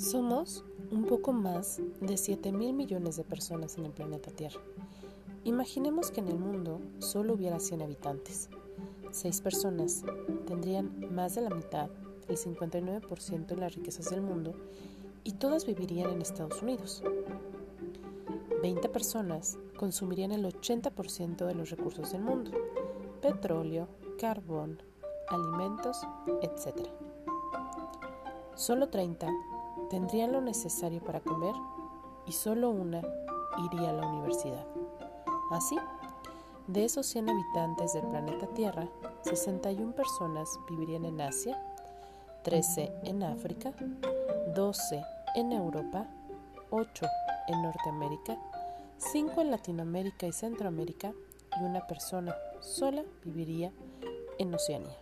[0.00, 4.58] Somos un poco más de 7 mil millones de personas en el planeta Tierra.
[5.44, 8.48] Imaginemos que en el mundo solo hubiera 100 habitantes.
[9.10, 10.02] 6 personas
[10.46, 11.90] tendrían más de la mitad,
[12.28, 14.54] el 59% de las riquezas del mundo,
[15.22, 17.02] y todas vivirían en Estados Unidos.
[18.62, 22.52] 20 personas consumirían el 80% de los recursos del mundo,
[23.20, 23.86] petróleo,
[24.18, 24.82] carbón,
[25.28, 26.00] alimentos,
[26.40, 26.88] etc.
[28.54, 29.28] Solo 30
[29.90, 31.54] tendrían lo necesario para comer
[32.24, 33.02] y solo una
[33.64, 34.64] iría a la universidad.
[35.50, 35.76] Así,
[36.68, 38.88] de esos 100 habitantes del planeta Tierra,
[39.22, 41.60] 61 personas vivirían en Asia,
[42.44, 43.74] 13 en África,
[44.54, 45.02] 12
[45.34, 46.06] en Europa,
[46.70, 47.06] 8
[47.48, 48.38] en Norteamérica,
[48.98, 51.12] 5 en Latinoamérica y Centroamérica
[51.60, 53.72] y una persona sola viviría
[54.38, 54.96] en Oceanía.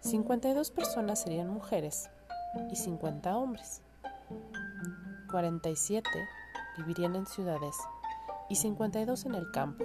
[0.00, 2.08] 52 personas serían mujeres
[2.70, 3.82] y 50 hombres.
[5.30, 6.08] 47
[6.78, 7.76] vivirían en ciudades
[8.48, 9.84] y 52 en el campo.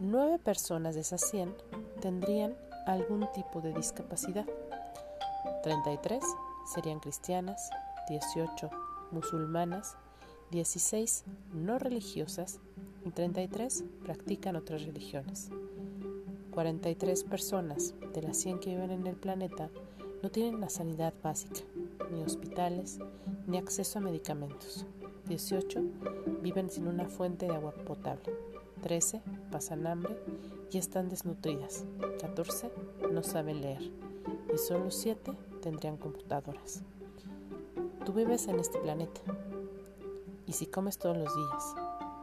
[0.00, 1.54] 9 personas de esas 100
[2.00, 4.46] tendrían algún tipo de discapacidad.
[5.62, 6.22] 33
[6.74, 7.70] serían cristianas,
[8.08, 8.70] 18
[9.10, 9.96] musulmanas,
[10.50, 12.60] 16 no religiosas
[13.04, 15.50] y 33 practican otras religiones.
[16.50, 19.70] 43 personas de las 100 que viven en el planeta
[20.24, 21.60] no tienen la sanidad básica,
[22.10, 22.98] ni hospitales,
[23.46, 24.86] ni acceso a medicamentos.
[25.26, 25.82] 18
[26.40, 28.34] viven sin una fuente de agua potable.
[28.80, 29.20] 13
[29.52, 30.18] pasan hambre
[30.70, 31.84] y están desnutridas.
[32.22, 32.70] 14
[33.12, 33.82] no saben leer.
[34.54, 35.30] Y solo 7
[35.60, 36.80] tendrían computadoras.
[38.06, 39.20] Tú vives en este planeta.
[40.46, 41.74] Y si comes todos los días,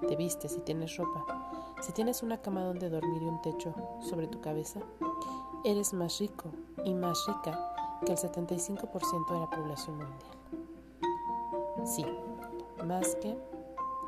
[0.07, 4.25] te vistes y tienes ropa, si tienes una cama donde dormir y un techo sobre
[4.25, 4.79] tu cabeza,
[5.63, 6.49] eres más rico
[6.83, 7.70] y más rica
[8.05, 10.21] que el 75% de la población mundial.
[11.85, 12.05] Sí,
[12.85, 13.35] más que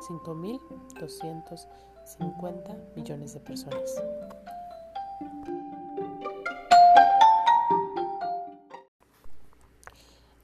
[0.08, 4.00] 5.250 millones de personas.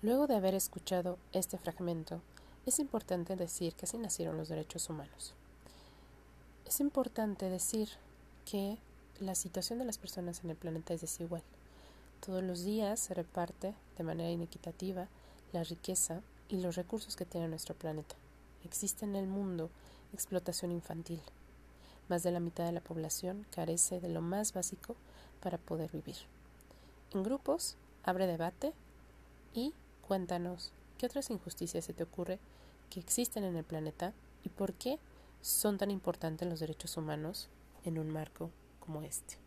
[0.02, 2.22] Luego de haber escuchado este fragmento,
[2.64, 5.34] es importante decir que así nacieron los derechos humanos.
[6.64, 7.90] Es importante decir
[8.46, 8.78] que
[9.18, 11.42] la situación de las personas en el planeta es desigual.
[12.20, 15.08] Todos los días se reparte de manera inequitativa
[15.52, 16.20] la riqueza
[16.50, 18.14] y los recursos que tiene nuestro planeta.
[18.62, 19.70] Existe en el mundo
[20.12, 21.22] explotación infantil.
[22.08, 24.96] Más de la mitad de la población carece de lo más básico
[25.40, 26.16] para poder vivir.
[27.14, 28.74] En grupos, abre debate
[29.54, 29.72] y
[30.06, 32.38] cuéntanos qué otras injusticias se te ocurre
[32.90, 34.12] que existen en el planeta
[34.44, 34.98] y por qué
[35.40, 37.48] son tan importantes los derechos humanos
[37.84, 39.38] en un marco como este.